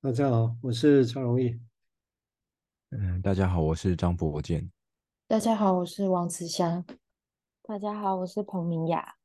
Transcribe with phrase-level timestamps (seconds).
[0.00, 1.58] 大家好，我是张荣义。
[2.90, 4.70] 嗯，大家好，我是张博建。
[5.26, 6.84] 大家好，我是王慈祥。
[7.64, 9.16] 大家好，我是彭明雅。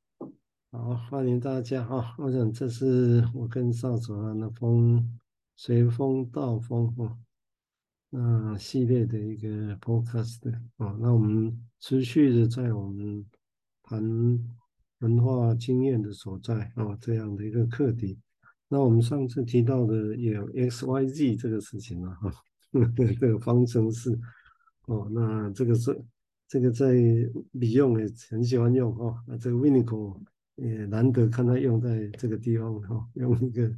[0.72, 2.16] 好，欢迎大家啊！
[2.18, 5.16] 我想这是我跟邵守安的风
[5.54, 7.16] 随风到风哦，
[8.10, 10.98] 那系列的一个 podcast 哦。
[10.98, 13.24] 那我们持续的在我们
[13.84, 14.02] 谈
[14.98, 18.18] 文化经验的所在哦，这样的一个课题。
[18.74, 22.32] 那我们上次提到的有 X Y Z 这个事情了哈，
[22.96, 24.10] 这个方程式
[24.86, 25.96] 哦，那这个是
[26.48, 26.92] 这个在
[27.52, 30.20] Beyond 也很喜欢用哈，那这个 Winnicott
[30.56, 33.72] 也难得看他用在这个地方哈，用一个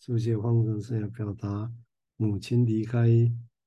[0.00, 1.72] 数学方程式来表达
[2.18, 3.08] 母亲离开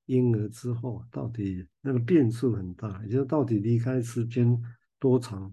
[0.05, 4.55] 婴儿之后到底那个变数很大，也就是到底离开时间
[4.99, 5.51] 多长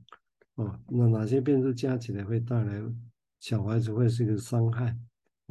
[0.57, 2.83] 哦，那哪些变数加起来会带来
[3.41, 4.95] 小孩子会是一个伤害？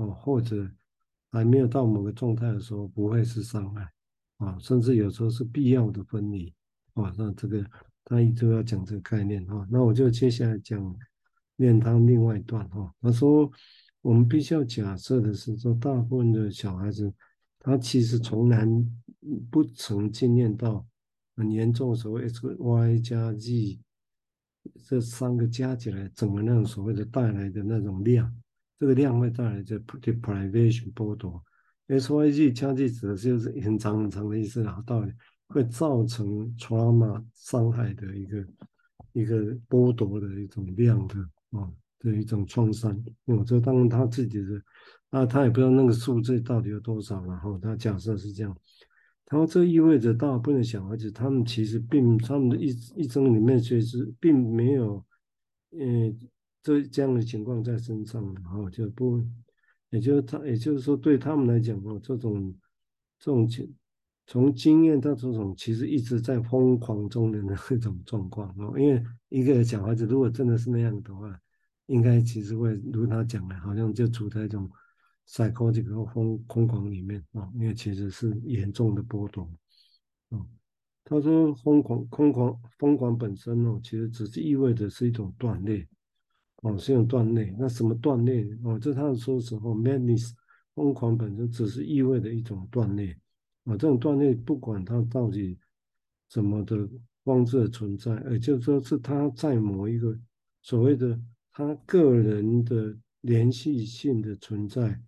[0.01, 0.69] 哦，或者
[1.31, 3.87] 还没有到某个状态的时候，不会是伤害
[4.37, 6.53] 啊，甚至有时候是必要的分离
[6.93, 7.13] 啊。
[7.17, 7.63] 那这个
[8.03, 10.95] 他一直要讲这个概念哈，那我就接下来讲
[11.57, 12.93] 练他另外一段哈。
[12.99, 13.49] 他说，
[14.01, 17.13] 我们必须要假设的是说，大部分的小孩子
[17.59, 18.65] 他其实从来
[19.51, 20.85] 不曾经验到
[21.35, 23.79] 很严重所谓 X、Y 加 Z
[24.85, 28.35] 这三个加起来，整个那种所谓的带来的那种量。
[28.81, 31.39] 这个量会带来这 deprivation 剥夺
[31.85, 35.13] ，S Y G 加计指的就是很长很长的意思然后，到底
[35.49, 38.47] 会造成 trauma 伤害的一个
[39.13, 41.15] 一个剥夺的一种量的
[41.51, 42.91] 啊的一种创伤。
[43.27, 44.59] 嗯，这当然他自己的
[45.11, 48.57] 啊，他也不知道那个数字到底有多少，然后他假设是这样。
[49.25, 55.05] 他说这意味着大部分的小孩子，他们其实并他们的一一生里面其实并没有
[55.79, 56.17] 嗯。
[56.63, 59.23] 这这样的情况在身上，然后就不，
[59.89, 62.55] 也就是他，也就是说，对他们来讲，哦，这种
[63.17, 63.73] 这种经
[64.27, 68.79] 从经验到这种，其实一直在疯狂中的那种状况哦。
[68.79, 71.37] 因为一个小孩子如果真的是那样的话，
[71.87, 74.69] 应该其实会如他讲的，好像就处在一种
[75.27, 77.49] psychotic 和疯疯狂里面啊。
[77.55, 79.49] 因为其实是严重的剥夺。
[80.29, 80.45] 哦，
[81.03, 85.85] 他说疯狂疯狂疯狂本身哦，其实只是意味着是一种断裂。
[86.61, 87.55] 哦，是用断裂。
[87.59, 88.47] 那什么断裂？
[88.63, 90.31] 哦，这他说时候，madness
[90.73, 93.11] 疯狂本身只是意味着一种断裂。
[93.63, 95.57] 啊、哦，这种断裂不管它到底
[96.29, 96.87] 怎么的
[97.23, 100.17] 方式的存在，也就说是他在某一个
[100.61, 101.19] 所谓的
[101.51, 104.99] 他个人的连续性的存在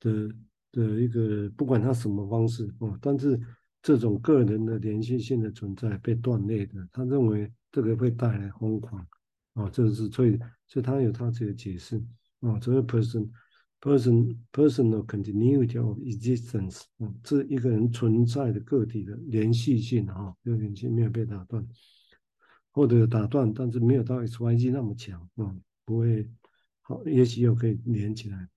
[0.00, 0.30] 的
[0.72, 3.38] 的一个，不管他什么方式哦，但是
[3.82, 9.06] 这种个人的连续性的存在被断裂的，他认为这个会带来疯狂。
[9.60, 10.38] 啊、哦，这是最。
[10.66, 12.00] 所以他有他这个解释
[12.40, 13.28] 啊，这个 person
[13.80, 21.66] person personal continuity of existence 啊，这一个人存在的个体的连续性啊，这个连续没有被打断，
[22.70, 25.52] 或者打断，但是没有到 X Y Z 那么强啊，
[25.84, 26.30] 不会
[26.82, 28.48] 好，也许又可以连起来。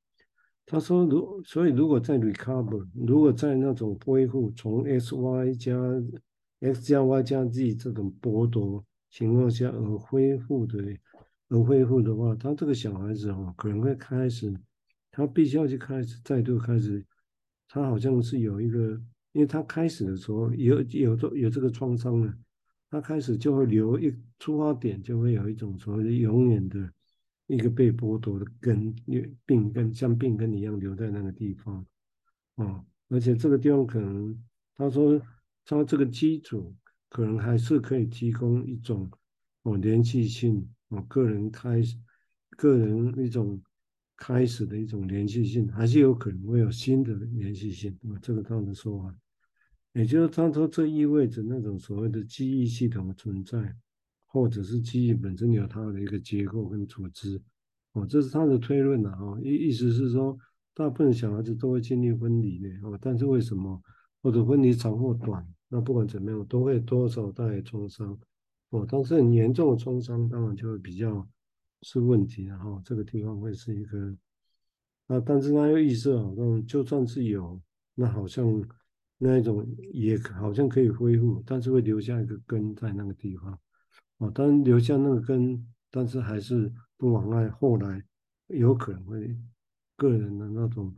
[0.68, 5.76] 他说，如所以如果在 recover，如果在那种恢复，从 X Y 加
[6.60, 10.78] X 加 Y 加 Z 这种剥夺情况下而恢复的。
[11.50, 14.52] 而恢复的话，他这个小孩子哦，可能会开始，
[15.12, 17.06] 他必须要去开始再度开始，
[17.68, 19.00] 他好像是有一个，
[19.34, 22.34] 因为他开始的时候有有这有这个创伤了，
[22.90, 26.92] 他开始就会留一出发点，就会有一种所谓的永远的
[27.46, 28.96] 一个被剥夺的根，
[29.46, 31.86] 病根像病根一样留在那个地方，
[32.56, 34.36] 哦，而且这个地方可能
[34.76, 35.22] 他说
[35.66, 36.74] 他这个基础
[37.14, 39.08] 可能还是可以提供一种
[39.62, 40.68] 哦连续性。
[40.90, 41.96] 哦个人开始，
[42.58, 43.62] 个人一种
[44.18, 47.96] 开始的一种连续性，还是有可能会有新的连续性。
[48.10, 49.16] 啊，这个他的说法，
[49.94, 53.76] 也就是他说这意味着那种所谓的记忆系统的存在，
[54.26, 57.40] 或者是记忆本身有它的一个结构跟组织。
[57.92, 59.16] 哦，这是他的推论啊。
[59.22, 60.36] 哦，意意思是说，
[60.74, 62.70] 大部分小孩子都会经历分离的。
[62.82, 63.80] 哦，但是为什么
[64.24, 65.48] 或者分离长或短？
[65.74, 68.16] 那不管怎么样，都会多少带来创伤。
[68.70, 71.28] 哦，但是很严重的创伤，当然就会比较
[71.82, 74.16] 是问题，然后这个地方会是一个，
[75.08, 77.60] 啊，但是他又意识好像就算是有，
[77.96, 78.64] 那好像
[79.18, 83.60] 那一种也好像可以恢复，但是会留下一个根在那个地方，
[84.20, 88.04] 哦，当然留下那个根，但是还是不妨碍后来
[88.48, 89.36] 有可能会
[89.96, 90.94] 个人的那种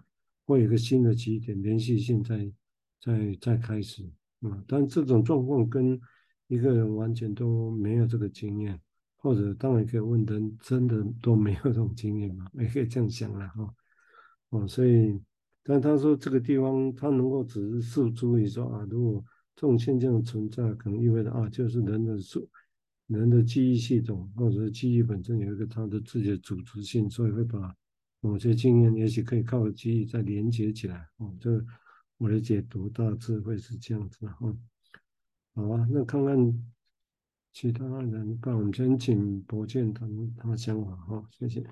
[0.45, 2.51] 会有一个新的起点，连续性在
[3.01, 4.10] 在在开始，
[4.50, 6.00] 啊，但这种状况跟
[6.47, 8.80] 一个人完全都没有这个经验，
[9.18, 12.45] 或者当然可以问人真的都没有这种经验嘛？
[12.53, 13.74] 也可以这样想了哈。
[14.50, 15.19] 哦，所以
[15.63, 19.24] 但他说这个地方他能够只是诉诸于说啊，如果
[19.56, 22.47] 这种现象存在，可能意味着啊，就是人的数
[23.07, 27.75] 人的记忆系统或者是记忆本身有一个它的自己的组织性，所以会把
[28.19, 31.07] 某些经验也许可以靠记忆再连接起来。
[31.18, 31.63] 哦，这
[32.18, 34.26] 我的解读大致会是这样子。
[34.28, 34.56] 哈，
[35.54, 36.38] 好啊，那看看
[37.52, 40.96] 其他人，那我们先请博建谈他的想法。
[41.08, 41.64] 好，谢谢。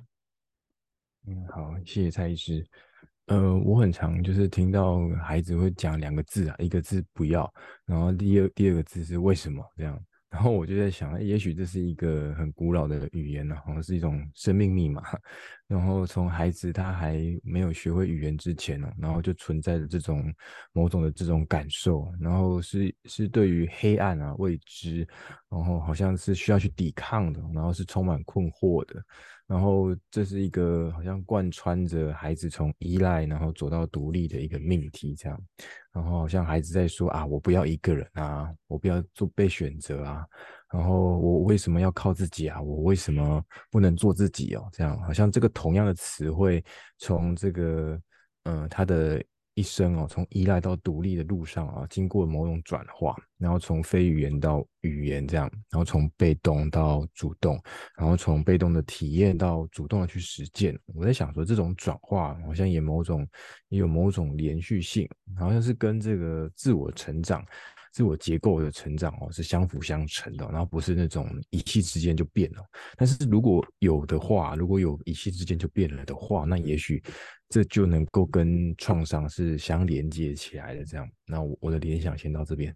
[1.25, 2.65] 嗯，好，谢谢蔡医师。
[3.27, 7.51] 呃，我很常就是听到孩子会讲两个字啊，一个字不要，
[7.85, 9.97] 然后第二第二个字是为什么这样。
[10.29, 15.03] 然后我就在想，也许这是一个很古老的语言呢，好像是一种生命密码。
[15.73, 20.31] 然后从孩子他还没有学会语言之前呢，然后就存在着这种
[20.71, 24.99] 某种的这种感受，然后是是对于黑暗啊未知，
[25.49, 29.03] 然后好像是需要去抵抗的，然后是充满困惑的。
[29.47, 35.39] 然后这是一个好像贯穿着孩子从依赖，然后走到独立的一个命题，这样。
[35.91, 40.25] 然后好像孩子在说啊，我不要一个人啊，我不要做被选择啊。
[40.73, 42.61] 然后我为什么要靠自己啊？
[42.61, 43.41] 我为什么
[43.71, 44.67] 不能做自己哦？
[44.73, 46.61] 这样好像这个同样的词汇
[46.97, 47.97] 从这个
[48.43, 49.23] 嗯、呃、他的。
[49.55, 57.61] 一生哦，从依赖到独立的路上啊，经过某种转化，然后从非语言到语言这样，然后从被动到主动，
[57.95, 60.75] 然后从被动的体验到主动的去实践。
[60.95, 63.27] 我在想说，这种转化好像也某种
[63.69, 67.45] 也有某种连续性，好像是跟这个自我成长。
[67.93, 72.65] 自我结构的成长哦，是相辅相成的，然后不是那种一气之间就变了。
[72.97, 77.01] 但是如果有的话，如果有一气之间就变了的话，那也许
[77.49, 80.83] 这就能够跟创伤是相连接起来的。
[80.83, 82.75] 这样，那我我的联想先到这边。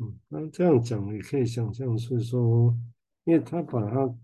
[0.00, 2.76] 嗯，那这样讲你可以想象是说，
[3.24, 4.14] 因为他把他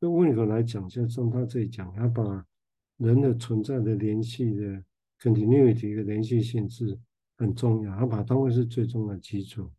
[0.00, 2.42] 就温和来讲，就从他这里讲，他把
[2.96, 4.82] 人的存在的联系的
[5.20, 6.98] continuity 的连续性质。
[7.36, 9.70] 很重要，他把它当为是最重要的基础，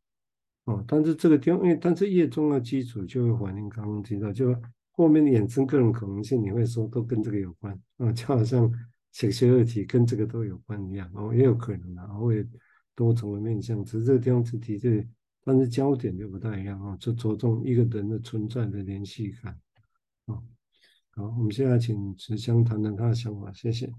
[0.65, 4.56] 哦，但是这个地方，因为但是越重要基础，就会反映刚刚提到，就
[4.92, 8.71] 后面的衍生各种可能性，你会说都跟这个有关，啊、就好像
[9.12, 12.48] 写学二题跟这个都有关一样，哦，也有可能的，会
[12.94, 15.07] 多重的面向，只是这个地方只提这，
[15.44, 19.54] 但是焦点就不太一样啊、哦，就着重一个人的存在的联系感，
[20.25, 20.44] 啊、哦，
[21.12, 23.92] 好，我们现在请慈香谈谈他的想法，谢谢。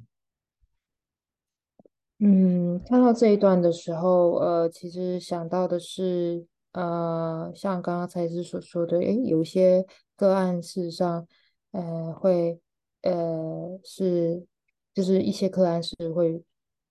[2.21, 9.87] 嗯，看到这一段的时候，呃，其实想到的是，呃，像刚刚蔡医师所说的，诶，有些
[10.17, 11.29] 个案事实上，
[11.71, 12.61] 呃，会，
[13.03, 14.45] 呃，是，
[14.93, 16.43] 就是一些个案是会，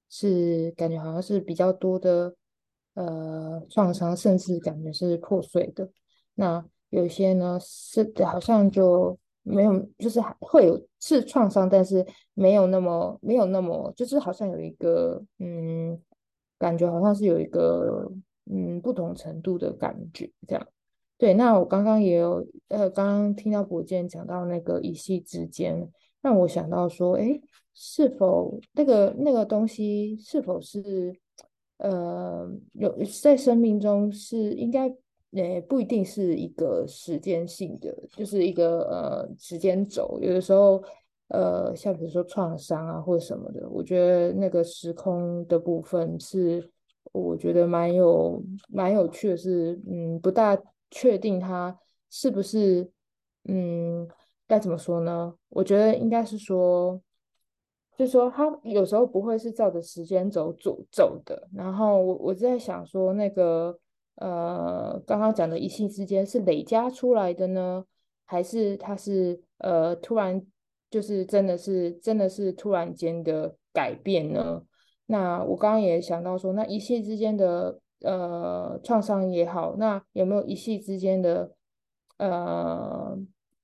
[0.10, 2.34] 是感觉好像是比较多的，
[2.94, 5.90] 呃，创伤，甚至感觉是破碎的。
[6.36, 9.18] 那有些呢，是好像就。
[9.50, 15.98] 没有，就是还会有是创伤，但是没有那么没有那么，就是好像有一个嗯，
[16.60, 18.12] 感觉好像是有一个
[18.52, 20.68] 嗯不同程度的感觉这样。
[21.18, 25.90] 对，那我刚刚也有呃，刚刚听到博建讲到那个一夕之间，
[26.22, 27.40] 让我想到说，哎，
[27.74, 31.16] 是否那个那个东西是否是
[31.78, 34.94] 呃有在生命中是应该。
[35.32, 40.18] 也不一定是一个时间性的，就是一个呃时间轴。
[40.22, 40.82] 有的时候，
[41.28, 46.72] 呃，像比如说创伤啊或者什么的，我觉得那个时空的部分是
[47.12, 50.58] 我觉得蛮有蛮有趣的是，嗯不大
[50.90, 51.78] 确定它
[52.10, 52.90] 是不是
[53.44, 54.08] 嗯
[54.48, 55.36] 该怎么说呢？
[55.50, 57.02] 我觉得应该是说，
[57.98, 61.50] 就是说它有时候不会是照着时间轴走走的。
[61.54, 63.78] 然后我我在想说那个。
[64.18, 67.86] 呃，刚刚讲的一系之间是累加出来的呢，
[68.26, 70.44] 还是它是呃突然
[70.90, 74.64] 就是真的是真的是突然间的改变呢？
[75.06, 81.52] 那我刚刚也想到说，那一系之间的呃创伤也好，那有没有一系之间的
[82.18, 83.18] 呃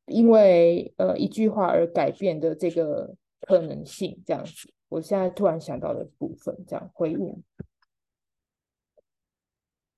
[0.05, 4.21] 因为呃一句话而改变的这个可能性？
[4.25, 7.43] 这样子，我现在突然想到的部分，这样回应。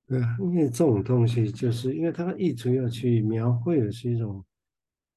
[0.08, 4.46] 对啊，因为这种东西，就是因为他一直要去描绘的是一种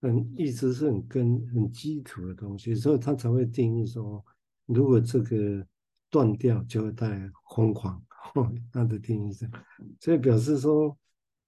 [0.00, 4.24] 很一直是很根很基础的东西，所以他才会定义说，
[4.64, 5.66] 如果这个
[6.08, 8.02] 断掉，就会带来疯狂。
[8.72, 9.46] 他的定义是，
[10.00, 10.96] 所以表示说，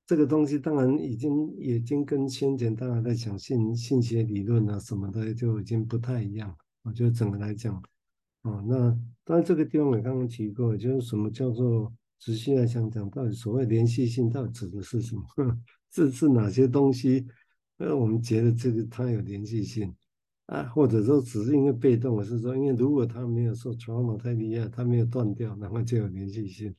[0.06, 6.54] 这个东西当然已经已经跟先前大家在讲信信息理论啊什么的就已经不太一样。
[6.82, 7.82] 我觉得整个来讲，
[8.42, 8.90] 哦，那
[9.24, 11.90] 当然这个地方我刚刚提过，就是什么叫做。
[12.20, 15.24] 仔细来想讲，到底所谓连续性到底指的是什么？
[15.90, 17.26] 是是哪些东西？
[17.76, 19.92] 那，我们觉得这个它有连续性，
[20.46, 26.72] 啊，或者说只是因为被动，我是说，因为如果他没有受 trauma 太厉害，他没有断掉，然后就有连续性。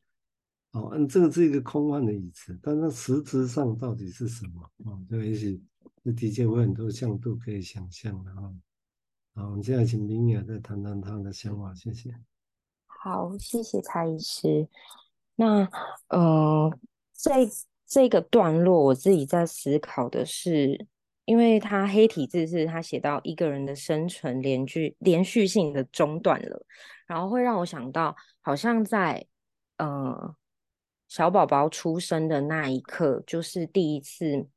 [0.74, 4.62] 哦，嗯，这个是一个空泛的语词，但是实质上到底是什么？
[4.86, 5.62] 哦，这个也许
[6.04, 8.54] 这的确有很多向度可以想象的啊。
[9.34, 12.16] 好，我们现在请明雅再谈谈她的想法，谢谢。
[12.86, 14.70] 好，谢谢蔡医师。
[15.42, 15.68] 那
[16.10, 16.72] 呃，
[17.14, 17.48] 在
[17.88, 20.86] 这个段落，我自己在思考的是，
[21.26, 26.64] 因为他黑体字是他写到一个人的生存连续连续性的中断了，
[27.08, 29.26] 然后会让我想到，好像在
[29.78, 30.36] 呃。
[31.08, 34.48] 小宝宝出生的那一刻，就是第一次，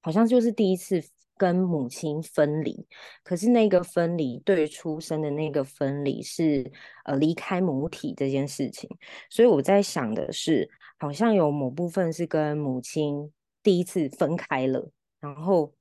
[0.00, 1.02] 好像就是第一次
[1.36, 2.86] 跟母亲分离。
[3.22, 6.70] 可是那个分离，对出生的那个分离是
[7.04, 8.88] 呃离开母体这件事情。
[9.30, 14.90] 所以我在想的是，好像有某部分是跟母亲第一次分开了，
[15.20, 15.72] 然后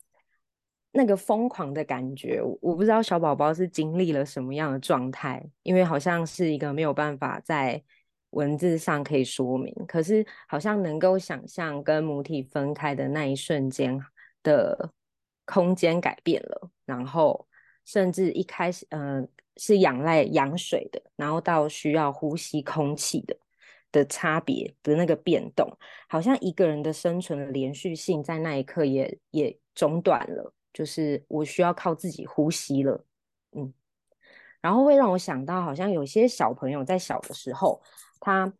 [0.91, 7.83] 那个疯狂的感觉，我不知道小宝宝是经历了什么样的状态，因为好像是一个没有办法在。
[8.31, 13.97] 文字上可以说明，可是好像能够想象跟母体分开的那一瞬间
[14.43, 14.91] 的
[15.45, 17.47] 空间改变了，然后
[17.85, 23.37] 甚至一开始，嗯、呃，是仰赖羊水的，然后到需要呼吸空气的
[23.91, 25.67] 的差别的那个变动，
[26.09, 33.05] 好像一个人的生存的连续性在那一刻也也中断了，就是我需要靠自己呼吸了，
[33.51, 33.73] 嗯，
[34.61, 37.81] 然后会让我想到，好像有些小朋友在小的时候。
[38.21, 38.51] 他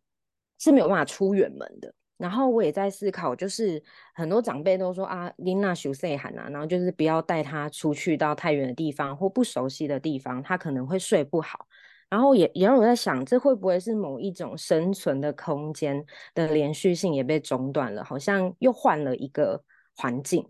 [0.58, 3.82] 是没有办法出远门的，然后我也在思考，就是
[4.14, 11.66] 很多长辈都说啊，琳娜休岁喊啊，然后就是不要带他出去到太远的地方或不熟悉的地方，他可能会睡不好。
[12.08, 16.04] 然后也也让我在想，这会不会是某一种生存的空间
[16.34, 18.04] 的连续性也被中断了？
[18.04, 19.62] 好像又换了一个
[19.96, 20.48] 环境，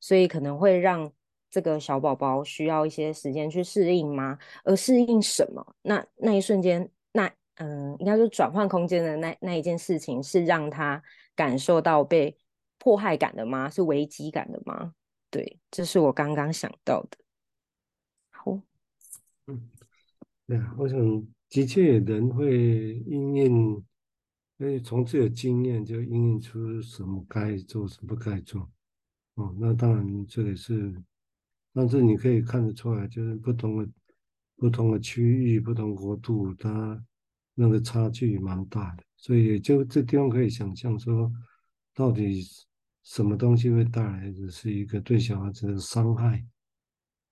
[0.00, 1.12] 所以可能会让
[1.48, 4.36] 这个小宝宝需要一些时间去适应吗？
[4.64, 5.64] 而适应什么？
[5.82, 6.90] 那那一瞬间，
[7.62, 11.02] 嗯，应该说转换空间的那那一件事情是让他
[11.36, 12.34] 感受到被
[12.78, 13.68] 迫害感的吗？
[13.68, 14.94] 是危机感的吗？
[15.30, 17.18] 对，这是我刚刚想到的。
[18.30, 18.58] 好，
[19.46, 19.70] 嗯，
[20.46, 20.98] 对啊，我想
[21.50, 23.84] 的确人会因应，
[24.56, 28.70] 因为从自己的经验就因应出什么该做，什么不该做。
[29.34, 30.94] 哦，那当然这个是，
[31.74, 33.86] 但是你可以看得出来，就是不同的
[34.56, 37.04] 不同的区域、不同国度，它。
[37.60, 41.30] 那个差距蛮大的，所以就这地方可以想象说，
[41.94, 42.42] 到底
[43.02, 46.42] 什么东西会带来的是一个对小孩子的伤害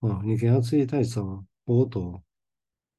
[0.01, 0.21] 哦？
[0.23, 2.23] 你给他吃的太少，剥夺，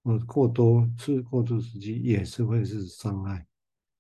[0.02, 3.46] 哦，过多吃过度时期也是会是伤害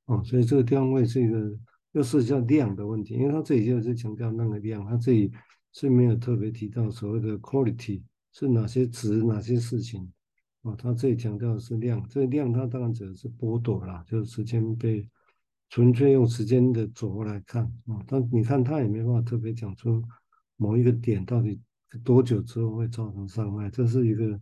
[0.05, 0.23] 哦。
[0.25, 1.55] 所以这个地方会是一个
[1.91, 5.31] 又是叫量的问题，因为他这里就是强调那个量，他这里
[5.71, 8.01] 是没有特别提到所谓的 quality
[8.33, 10.11] 是哪些值哪些事情。
[10.63, 15.09] 哦，他这里强调的是量，这个量它当然指的是剥夺啦，就是时间被
[15.69, 18.03] 纯粹用时间的轴来看啊。
[18.05, 20.03] 但你看他也没办法特别讲出
[20.57, 21.61] 某一个点到底
[22.03, 24.37] 多久之后会造成伤害，这是一个，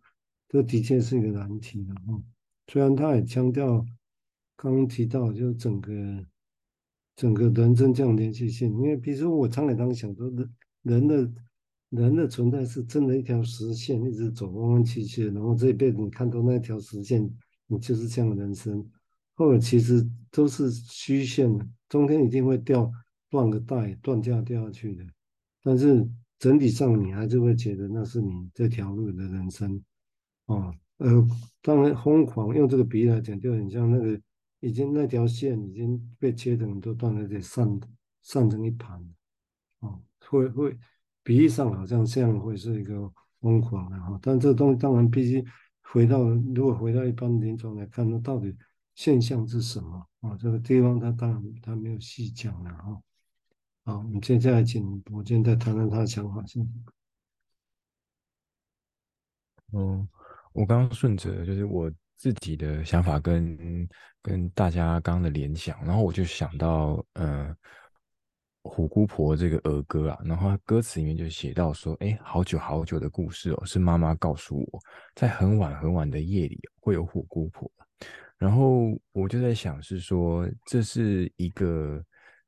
[0.49, 2.23] 这的确是一个难题的哦。
[2.67, 3.85] 虽然他也强调
[4.55, 5.93] 刚刚提到就整个
[7.15, 11.31] 整个人生这样连续性，因为比如说我常常想说人人的。
[11.89, 17.33] 人的存在是真的一条实线，一直走弯弯曲曲，然后这一辈子你看到那条实线，
[17.67, 18.85] 你就是这样的人生。
[19.35, 22.91] 后来其实都是虚线的，中间一定会掉
[23.29, 25.05] 断个带，断架掉下去的。
[25.63, 26.05] 但是
[26.39, 29.81] 整体上你还是会觉得那是你这条路的人生，
[30.47, 31.27] 哦，呃，
[31.61, 34.19] 当然疯狂用这个比喻来讲，就很像那个
[34.59, 37.79] 已经那条线已经被切成都断了，得散
[38.23, 39.01] 散成一盘，
[39.79, 40.77] 哦，会会。
[41.27, 45.43] 比喻上好像这样会是一个疯狂的哈，但这东西当然必须
[45.81, 48.55] 回到，如果回到一般临床来看，那到底
[48.95, 50.37] 现象是什么啊？
[50.39, 53.01] 这个地方他当然他没有细讲了哈。
[53.83, 56.65] 好，我们接下来请博健再谈谈他的想法，先。
[59.73, 60.07] 嗯，
[60.53, 63.85] 我刚刚顺着就是我自己的想法跟
[64.21, 67.53] 跟大家刚刚的联想，然后我就想到，嗯。
[68.67, 74.79] 虎姑婆这个儿歌啊，然后歌词里面就写到说，哎，好久好久的故事哦，是妈妈告诉我，
[75.15, 77.71] 在很晚很晚的夜里会有虎姑婆。
[78.37, 82.03] 然后我就在想，是说这是一个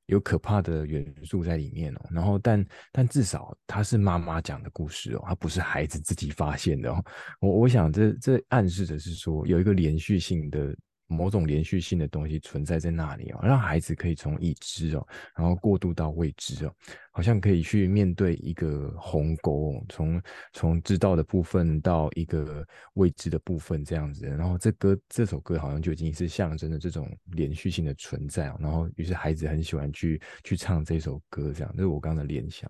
[0.06, 2.02] 有可怕的元素在里面哦。
[2.12, 7.04] 然后但但至少它是妈妈讲的故事哦，它不是孩子自己发现的哦。
[7.40, 10.76] 我我想这这暗示的是说有一个连续性的
[11.10, 16.74] 某种连续性的东西存在在那里哦，让孩子可以从已知哦，然后过渡到未知哦，
[17.12, 20.22] 好像可以去面对一个鸿沟哦，从
[20.54, 32.70] 从知道的部分到一个未知的部分这样子，然后这歌这首歌好像就已经是象征着这种连续性的存在哦，然后于是孩子很喜欢去去唱这首歌，这样，这是我刚刚的联想。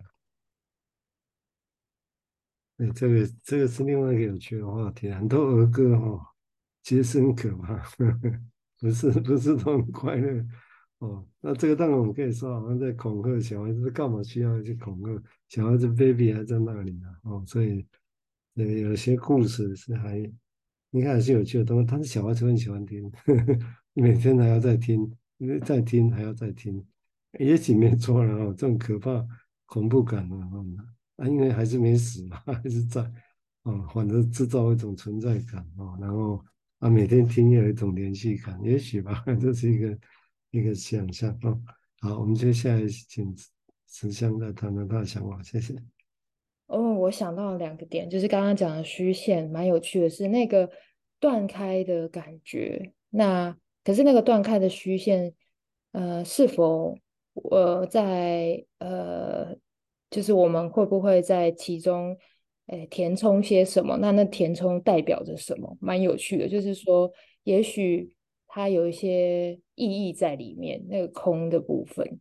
[2.78, 6.22] 对，这个这个是另外一个有趣的话题，很多儿歌哦。
[6.82, 8.40] 其实是很可怕，呵 呵
[8.80, 10.46] 不是不是都很快乐
[11.00, 11.28] 哦。
[11.42, 17.86] 那这个当然我们可以说，好像在恐吓小孩子，干嘛需要去恐吓小孩子？baby 还在那里呢，哦，所以
[18.56, 20.18] 呃，有些故事是还
[20.92, 23.60] 应该还是有趣的东西，但是小孩子很喜欢听，呵 呵
[23.94, 26.84] 每天还要再听，因为再听还要再听，
[27.38, 29.26] 也许没错了哦，这种可怕
[29.66, 30.50] 恐怖感啊，
[31.18, 33.02] 啊，因为还是没死嘛，还是在
[33.64, 36.42] 哦，反正制造一种存在感哦，然后。
[36.80, 39.98] 啊，每天听有一种联系感，也许吧， 这是一个
[40.52, 41.60] 一个想象哦。
[42.00, 43.36] 好，我们接下来请
[43.86, 45.76] 慈香再谈谈他的想法，谢谢。
[46.68, 50.70] 哦，我想到了两个点，就是刚刚讲的虚线，蛮有趣的是那个
[51.20, 52.94] 断开的感觉。
[53.10, 55.34] 那可是那个断开的虚线，
[55.92, 56.98] 呃，是否
[57.34, 59.54] 呃在呃，
[60.10, 62.18] 就是我们会不会在其中？
[62.72, 63.98] 哎，填充些什么？
[63.98, 65.76] 那那填充代表着什么？
[65.82, 67.12] 蛮有趣的，就是说，
[67.44, 68.12] 也许
[68.48, 70.80] 它有一些意义在里面。
[70.88, 72.20] 那个空的部分，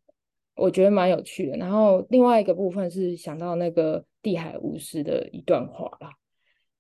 [0.57, 1.59] 我觉得蛮有趣的。
[1.59, 6.11] 然后另外一个部分是想到那个地海巫师的一段话啦，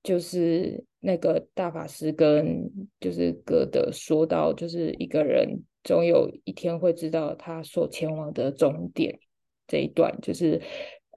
[0.02, 9.18] 就是那个大法师跟就是歌德说到，就是一个人总有一天会知道他所前往的终点
[9.66, 10.58] 这一段，就是。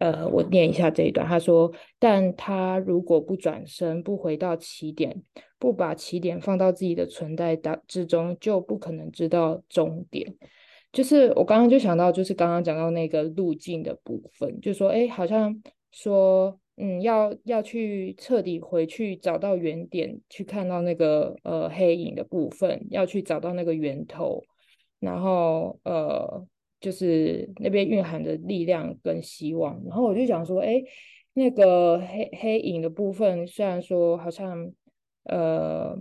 [0.01, 1.27] 呃，我念一下这一段。
[1.27, 5.21] 他说：“但他如果不转身，不回到起点，
[5.59, 10.35] 不把起点放到自己的存在当之中，就不可能知道终点。”
[10.91, 24.43] 就是我刚刚就想到，就是刚刚讲到那个路径的部分，就说，哎，好像说，嗯，要要去彻底回去找到原点，去看到那个呃黑影的部分，要去找到那个源头，
[24.99, 26.43] 然后呃。
[26.81, 30.81] 就是那边蕴含着力量跟希望，然后我就想说，哎，
[31.33, 34.71] 那个黑黑影的部分，虽然说好像，
[35.25, 35.95] 呃，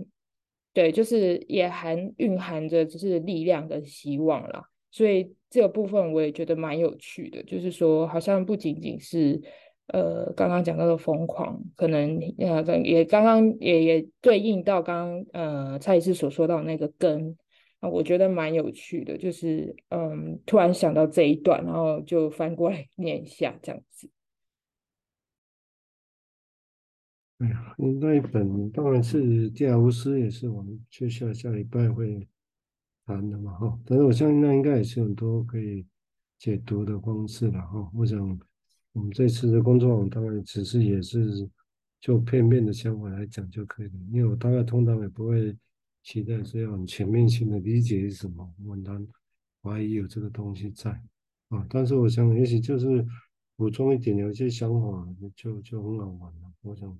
[0.73, 9.39] 对，就是也含蕴含着就是力量跟希望啦，所以这个部分我也觉得蛮有趣的，就是说好像不仅仅是
[9.89, 17.37] 呃刚刚讲到的疯狂，可能呃也刚刚也也对应到刚刚呃蔡医师所说到那个根。
[17.81, 24.07] 啊，我觉得蛮有趣的，就是嗯，突然想到这一段，然后就翻过来 念一下这样子。
[27.39, 32.27] 哎呀，那一本当然是地海巫师，也是我们接下下礼拜会
[33.07, 33.79] 谈的嘛，哈。
[33.83, 35.83] 但是我相信那应该也是很多可以
[36.37, 37.89] 解读的方式了，哈。
[37.95, 38.39] 我想
[38.93, 41.49] 我们这次的工作坊当然只是也是
[41.99, 45.57] 就片面的想法来讲就可以了，因为我大概通常也不会。
[46.03, 49.07] 期待是要很全面性的理解是什么，我难
[49.61, 50.89] 怀疑有这个东西在
[51.49, 53.05] 啊，但是我想也许就是
[53.55, 56.51] 补充一点，有一些想法就就很好玩了。
[56.61, 56.97] 我想，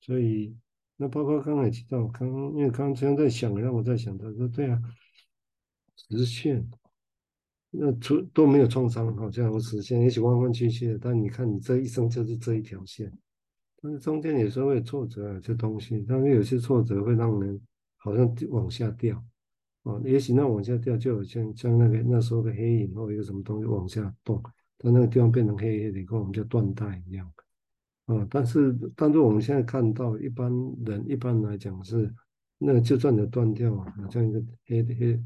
[0.00, 0.52] 所以
[0.96, 4.82] 那包括刚才提到，刚刚因为刚刚这样在想，让我在想，他说对啊，
[5.94, 6.68] 实现
[7.70, 13.16] 那出都没有创伤，好像我实现也许弯弯曲曲的，但你看你这一生就是这一条线，
[13.80, 17.60] 但是中间有时候会有挫折啊，这东西，但是有些挫折会让人。
[18.00, 19.22] 好像往下掉，
[19.82, 24.40] 啊，也许那往下掉就好像像那个那时候的黑影或一个什么东西往下动，
[24.78, 27.30] 但那个地方变成黑黑的，跟我们叫断带一样，
[28.06, 30.50] 啊，但是但是我们现在看到一般
[30.86, 32.14] 人一般来讲是，
[32.56, 35.20] 那就算你断掉，好像一个黑的黑，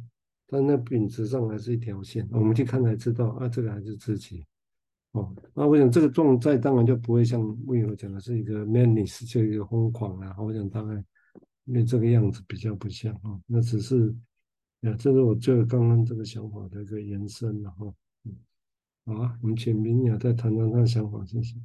[0.47, 4.47] 但那本质上还是一条线，我们去看才知道啊，这个还是自己，
[5.13, 11.05] 哦，那我想这个状态当然就不会像魏友讲的是一个 madness 就一个疯狂啊，我想大概。
[11.65, 14.15] 因为这个样子比较不像啊，那只是，
[14.83, 17.87] 啊，这是我这刚刚这个想法的一个延伸了哈。
[18.25, 18.37] 嗯，
[19.07, 21.57] 好啊，我们请明雅再谈谈他的想法，谢谢。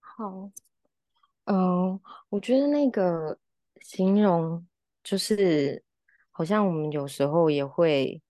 [0.00, 0.50] 好，
[1.44, 3.38] 嗯、我觉得那个
[3.82, 4.66] 形容
[5.04, 5.82] 就是，
[6.30, 8.20] 好像我们有时候也会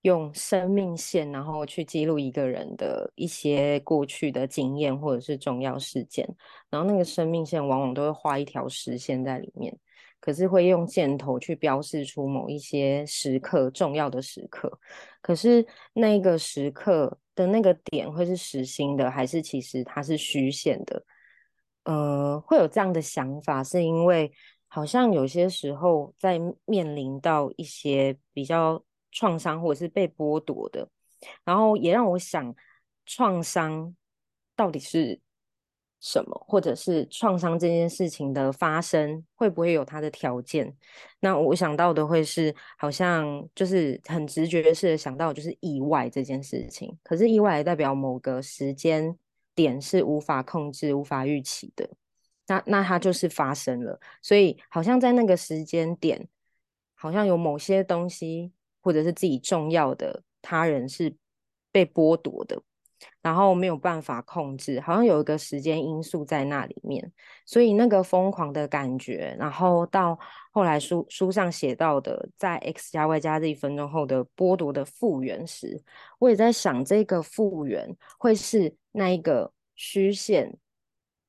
[0.00, 6.26] 用生命线，然后去记录一个人的一些过去的经验或者是重要事件，
[6.70, 9.78] 然后那个生命线往往都会画一条实线在里面。
[10.22, 14.70] 可是会用箭头去标示出某一些时刻，重要的时刻，
[15.20, 21.04] 可是那个时刻的那个点会是实心的，还是其实它是虚线的？
[21.82, 24.32] 呃，会有这样的想法，是因为
[24.68, 28.80] 好像有些时候在面临到一些比较
[29.10, 30.88] 创伤或者是被剥夺的，
[31.44, 32.54] 然后也让我想，
[33.04, 33.96] 创伤
[34.54, 35.20] 到底是
[36.04, 40.76] 什么，或者是创伤这件事情的发生会不会有它的条件？
[41.20, 49.16] 那我想到的会是，好像就是很直觉式的想到就是意外这件事情，可是意外代表某个时间
[49.54, 51.88] 点是无法控制、无法预期的。
[52.48, 56.28] 那那它就是发生了，所以好像在那个时间点，
[56.94, 61.14] 好像有某些东西或者是自己重要的他人是
[61.70, 62.60] 被剥夺的，
[63.20, 67.12] 然后没有办法控制，好像有一个时间因素在那里面，
[67.46, 70.18] 所以那个疯狂的感觉，然后到
[70.52, 75.82] 后来书书上写到的，在 x 加 y 加 z 分钟后的剥夺的复原时，
[76.18, 80.56] 我也在想，这个复原会是那一个虚线。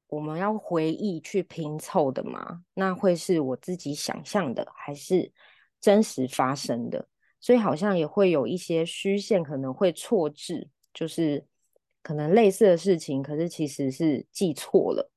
[0.07, 2.61] 我们要回忆去拼凑的吗？
[2.75, 5.31] 那会是我自己想象的，还是
[5.81, 7.07] 真实发生的？
[7.41, 11.43] 所以好像也会有一些虚线可能会错置，就是
[12.03, 15.11] 可能类似的事情，可是其实是记错了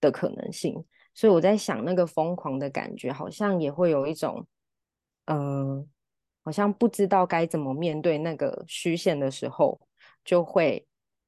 [0.00, 0.84] 的可能性。
[1.14, 4.46] 所以我在想，那个疯狂的感觉，好像也会有一种，
[5.24, 5.88] 嗯、
[6.42, 9.80] 好像不知道该怎么面对那个虚线的时候，
[10.22, 10.86] 就会。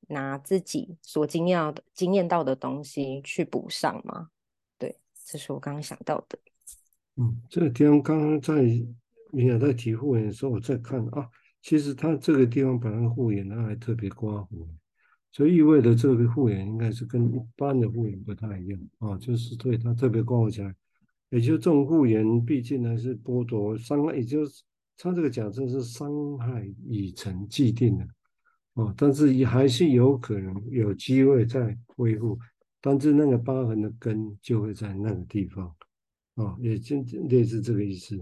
[0.09, 4.29] 拿自己所经验的、经验到的东西去补上吗？
[4.79, 6.39] 对，这是我刚刚想到的。
[7.17, 8.55] 嗯，这个地方刚刚在
[9.33, 11.29] 米娅在提护眼的时候，我在看啊，
[11.61, 14.69] 其实他这个地方本来护眼呢还特别刮胡，
[15.37, 20.75] 所以意味着这个复原应该是跟一般的复原不太一样啊，就是对他特别关怀起来，
[21.29, 24.63] 也就是这种复原毕竟还是剥夺伤害，也就是
[24.97, 28.09] 他这个假设是伤害已成既定的。
[28.77, 32.39] 哦，但是也还是有可能有机会再恢复，
[32.81, 35.71] 但是那个疤痕的根就会在那个地方，
[36.37, 36.97] 哦，也就
[37.29, 38.19] 类似这个意思，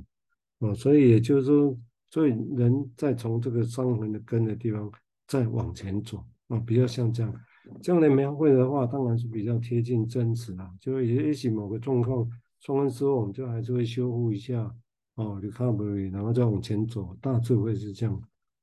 [0.59, 1.79] 哦，所以也就是说，
[2.11, 4.91] 所以人再从这个伤痕的根的地方
[5.29, 7.35] 再往前走，哦，比较像这样，
[7.83, 12.29] 这样的描绘的话，当然是比较贴近真实啦，就是也许某个状况
[12.61, 14.75] 创伤之后，我们就还是会修复一下，
[15.15, 18.21] 哦，recovery，然后再往前走，大致会是这样。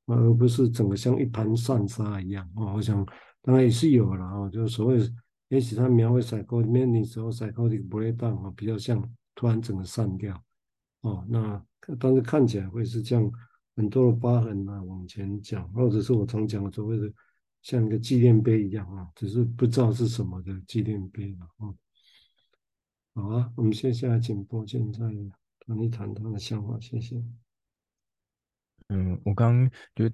[0.07, 2.73] 而不是整个像一盘散沙一样啊！
[2.73, 3.05] 我想
[3.41, 4.99] 当然也是有了啊，就是所谓，
[5.47, 9.01] 也许他描绘 psychotic 的时候，psychotic breakdown 啊，比较像
[9.35, 10.35] 突然整个散掉
[11.01, 11.25] 哦。
[11.29, 11.63] 那
[11.97, 13.31] 但是看起来会是这样，
[13.77, 17.09] 很多的疤痕啊往前讲，或者是我常讲的所谓的
[17.61, 21.73] 像一个纪念碑一样啊，只是不知道是什么的纪念碑了啊。
[23.13, 24.99] 好啊，我们接下来请播间再
[25.67, 27.23] 谈一谈他的想法，谢谢。
[28.93, 30.11] 嗯，我刚就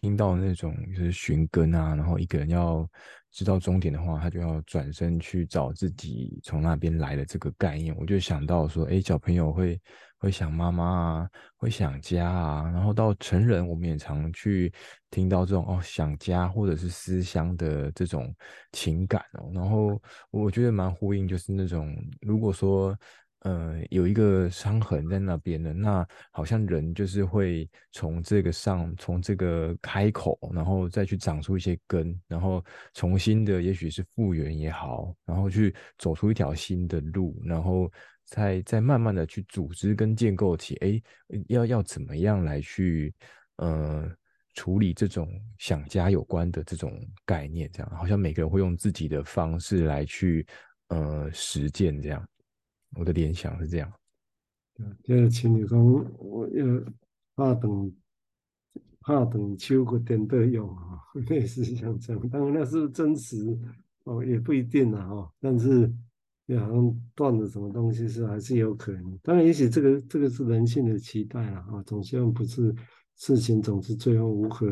[0.00, 2.84] 听到那种就是寻根啊，然后一个人要
[3.30, 9.80] 知道终点的话，他就要转身去找自己从那边来的这个概念，我就想到说，哎，小朋友会
[10.18, 14.72] 会想妈妈啊，会想家啊，然后到成人，我们也常去
[15.08, 18.34] 听到这种哦想家或者是思乡的这种
[18.72, 22.98] 情感哦，然后我觉得蛮呼应，就是那种如果说。
[23.40, 37.88] 呃，有一个伤痕在那边的，那好像人就是会从这个上，从这个开口，然后再去长出一些根，然后重新的，也许是复原也好，然后去走出一条新的路，然后
[38.24, 41.00] 再再慢慢的去组织跟建构起，哎，
[41.46, 43.14] 要要怎么样来去
[43.58, 44.10] 呃
[44.54, 50.44] 处理这种想家有关的这种概念，这样好像每个人会用自己的方式来去
[50.88, 52.26] 呃实践这样。
[52.98, 53.92] 我的联想是这样，
[54.74, 55.78] 对，就是情侣讲，
[56.18, 56.64] 我要
[57.34, 57.92] 怕等
[59.00, 63.36] 怕等秋个点都用啊，类似像这样，当然那是真实
[64.04, 65.92] 哦，也不一定啊哈，但是
[66.46, 69.18] 也好像断了什么东西是还是有可能。
[69.22, 72.74] 当然，也许这个这个是人性的期待了啊，总希望不是
[73.16, 74.66] 事情总是最后无可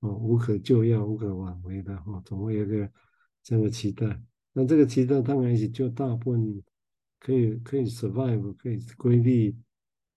[0.00, 2.90] 哦无可救药、无可挽回的哈，总会有个
[3.42, 4.20] 这样的期待。
[4.52, 6.62] 那这个期待当然也许就大部分。
[7.24, 9.56] 可以可以 survive，可以规避，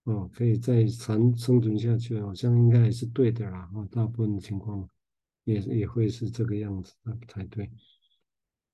[0.03, 3.71] 哦，可以再长生存下去，好像应该也是对的啦。
[3.73, 4.85] 哦，大部分的情况
[5.45, 7.71] 也也会是这个样子，那不太对。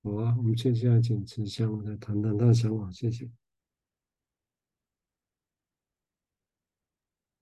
[0.02, 3.30] 好啊，我们接下来请慈香来谈谈他的想法，谢谢。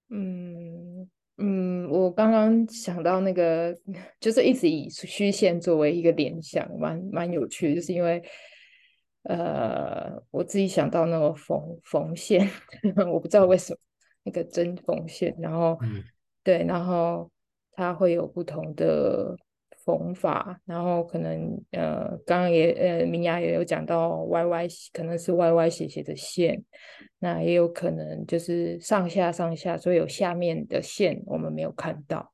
[0.10, 3.73] 嗯嗯，我刚刚想到那个，
[4.19, 8.21] 就是一直以虚线作为一个联想，蛮蛮有趣，就是因为。
[9.23, 12.49] 呃，我自己想到那个缝缝线，
[13.12, 13.79] 我不知道为什么
[14.23, 16.03] 那个针缝线，然后、嗯、
[16.43, 17.29] 对，然后
[17.73, 19.36] 它会有不同的
[19.86, 26.63] 缝法，然后可能呃，刚刚也呃，明雅也有讲到歪歪，可能是歪歪斜斜的线，
[27.19, 32.31] 那也有可能就是上下上下，所以有下面的线我们没有看到，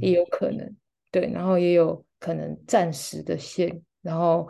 [0.00, 0.76] 也有可能
[1.10, 4.48] 对，然后也有可能暂时的线，然后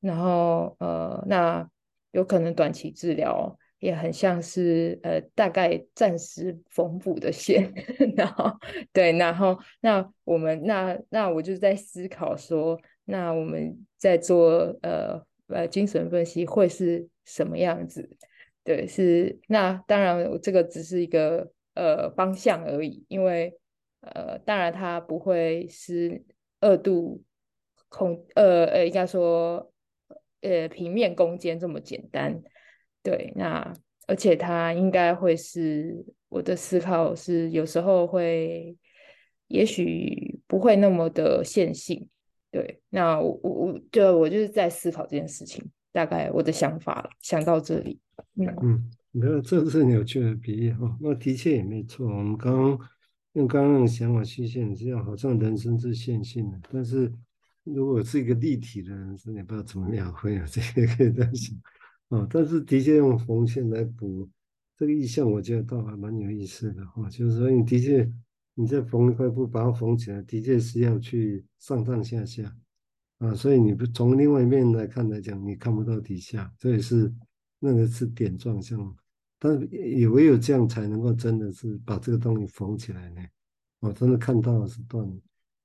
[0.00, 1.68] 然后呃，那
[2.12, 3.56] 有可能短期治疗。
[3.80, 7.72] 也很像是呃，大概暂时缝补的线，
[8.14, 8.52] 然后
[8.92, 14.50] 对，然后那我们那那我就在思考说，那我们在做
[14.82, 18.06] 呃呃精神分析会是什么样子？
[18.62, 23.58] 对，是那当然这个只是一个呃方向而已，因为
[24.02, 26.22] 呃当然它不会是
[26.60, 27.22] 二度
[27.88, 29.69] 空呃呃应该说
[30.42, 32.42] 呃平面空间这么简单。
[33.02, 33.72] 对，那
[34.06, 38.76] 而且它应该会是我的思考是有时候会，
[39.48, 42.08] 也许不会那么的线性。
[42.50, 48.00] 对，那我我我就我就是在思考这件事情，大概我的想法了，想到这里。
[48.34, 50.96] 嗯嗯，没有，这是很有趣的比喻哈。
[51.00, 52.78] 那的确也没错，我们刚刚
[53.34, 57.12] 用刚刚那种想法曲线，这样好像人生是线性的，但是
[57.64, 61.56] 如果是一个立体的人生，你不知道怎么描绘啊， 这个可以这样想。
[62.08, 64.28] 哦，但是的确用缝线来补
[64.76, 67.08] 这个意象，我觉得倒还蛮有意思的哈。
[67.08, 68.10] 就是说，你的确
[68.54, 72.56] 你在缝一块布，把它缝起来，的确是要去上上下下
[73.18, 73.34] 啊。
[73.34, 77.12] 所以你不从另外一面来看来讲，你看不到底下，这也是
[77.58, 78.96] 那个是点状像，
[79.38, 83.22] 但是也唯有这样才能够真的是把这个东西缝起来呢。
[83.78, 85.06] 我真的看到的是断，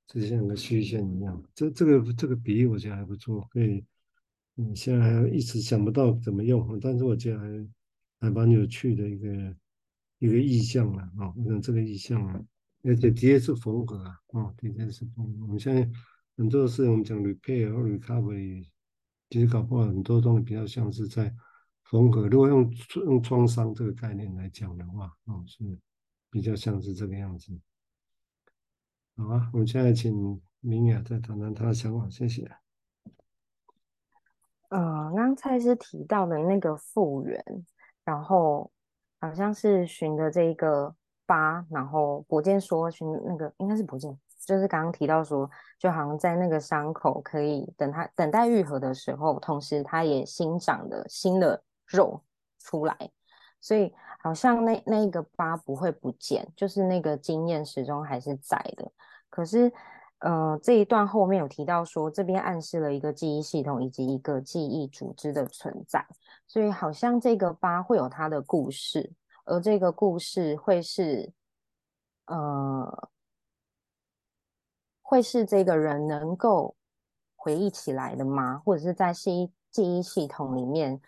[0.06, 1.42] 就像个虚线一样。
[1.54, 3.84] 这这个这个比喻我觉得还不错，可以。
[4.58, 7.68] 你现在还一直想不到怎么用，但是我觉得还
[8.20, 9.56] 还蛮有趣的一个
[10.18, 11.30] 一个意象了啊！
[11.36, 12.42] 我想这个意象啊，
[12.82, 15.42] 而且的确是缝合啊，哦，的确是缝合。
[15.42, 15.86] 我们现在
[16.38, 18.66] 很多事我们讲 repair 或 recovery，
[19.28, 21.30] 其实搞不好很多东西比较像是在
[21.84, 22.26] 缝合。
[22.26, 22.72] 如果用
[23.04, 25.62] 用创伤这个概念来讲的话，哦，是
[26.30, 27.52] 比较像是这个样子。
[29.18, 32.46] 好啊，我们现在请明雅再谈谈她的想法，谢谢。
[34.68, 37.42] 呃，刚才是提到的那个复原，
[38.04, 38.70] 然后
[39.18, 52.22] 好像是循着这一个疤，然后伯健说循那个应该是伯健，就是刚刚提到说，就好像在那个伤口可以等它等待愈合的时候，同时它也新长的新的肉
[52.58, 52.94] 出来，
[53.62, 53.94] 所以
[54.26, 58.90] 好像那那个疤不会不见，就是那个经验始终还是在的，
[59.30, 59.72] 可是。
[60.20, 66.04] 呃，这一段后面有提到说，这边暗示了一个记忆系统以及一个记忆组织的存在，
[66.48, 69.12] 所以好像这个疤会有它的故事，
[69.44, 71.30] 而这个故事会是，
[72.24, 73.10] 呃，
[75.02, 76.74] 会是这个人能够
[77.36, 78.62] 回忆起来的吗？
[78.64, 80.98] 或者是在记忆记忆系统里面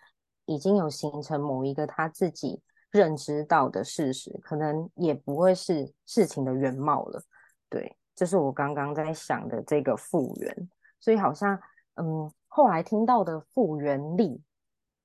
[0.45, 7.23] 已经有形成某一个他自己认知到的事实，可能也不会是事情的原貌了，
[7.69, 7.97] 对。
[8.15, 11.57] 这是我刚刚在想的这个复原，所以好像，
[11.95, 14.43] 嗯，后来听到的复原力，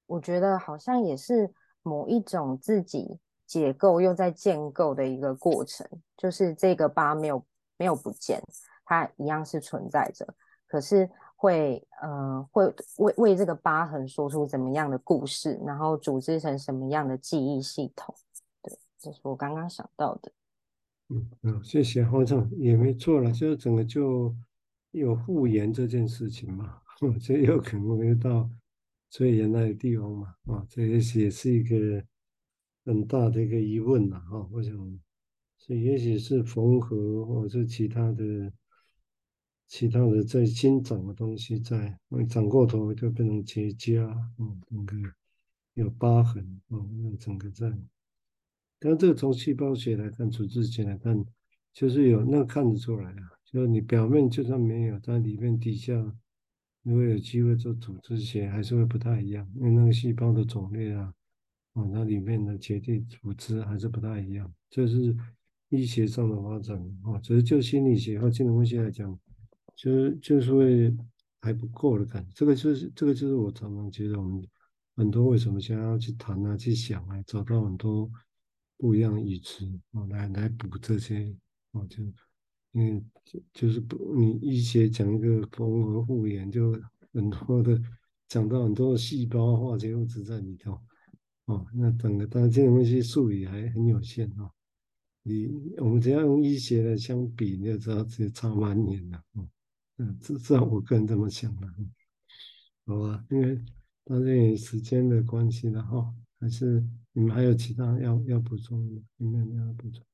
[0.08, 7.46] 我觉得好像也是某一种自己解构又在建构的一个过程，就是这个疤没有
[7.78, 8.42] 没有不见，
[8.84, 10.26] 它一样是存在着，
[10.66, 11.08] 可是
[11.44, 18.16] 会，呃，会为为这个疤痕说出怎么样的故事，然后组织成什么样的记忆系统，
[18.62, 20.32] 对，这是我刚刚想到的。
[21.10, 24.34] 嗯，嗯，谢谢黄总，也没错了，就是整个就
[24.92, 26.82] 有复原这件事情嘛，
[27.22, 28.50] 这有可能会到
[29.10, 32.02] 最原来的地方嘛，啊，这也许也是一个
[32.86, 34.74] 很大的一个疑问了哈，我想，
[35.58, 38.50] 所以也许是缝合或者是其他的
[39.74, 41.98] 其他的在新长的东西在，
[42.30, 44.08] 长过头就变成结痂，
[44.38, 44.96] 嗯，整个
[45.74, 47.76] 有疤痕，嗯，整个在。
[48.80, 51.26] 但这个从细胞学来看，组织学来看，
[51.74, 53.32] 就是有那看得出来啊。
[53.44, 55.96] 就是你表面就算没有，但里面底下
[56.84, 59.52] 如果有机会做组织学，还是会不太一样。
[59.56, 61.12] 因为那个细胞的种类啊，
[61.74, 64.54] 哦，那里面的结缔组织还是不太一样。
[64.70, 65.18] 这是
[65.70, 67.18] 医学上的发展啊。
[67.24, 69.20] 只是就心理学和金融学来讲，
[69.76, 70.96] 就是就是会
[71.42, 72.32] 还不够的感觉。
[72.34, 74.48] 这个就是这个就是我常常觉得我们
[74.96, 78.10] 很多为什么想要去谈啊、去想啊，找到很多。
[78.76, 81.34] 不一样的语词啊，来来补这些
[81.72, 82.04] 啊，就
[82.74, 86.74] 因为就就是不，你医学讲一个缝合复原，就
[87.14, 87.82] 很多的
[88.28, 90.78] 讲到很多的细胞化学物质在里头
[91.46, 91.66] 哦。
[91.74, 94.52] 那整个当然这种东西术语还很有限哦。
[95.22, 99.24] 你我们只要用医学来相比，你就知道这差蛮远的。
[99.36, 99.48] 嗯，
[100.20, 101.68] 至少我个人这么想的。
[102.86, 103.56] 好吧，因为
[104.06, 109.02] 到这里时间的关系了哈，还是你们还有其他要要补充的？
[109.18, 110.06] 有没有要补充？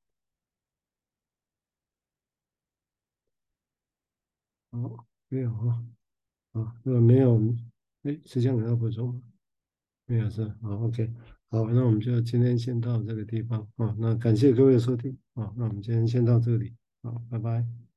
[4.72, 5.86] 好，没有哈。
[6.52, 7.40] 啊，如果没有，
[8.04, 9.22] 哎，实际上你要补充吗？
[10.06, 11.12] 没有是，好，OK，
[11.50, 13.96] 好，那我们就今天先到这个地方啊。
[14.00, 17.89] 那感谢各位的收听啊，那我们今天先到这里，好，拜拜。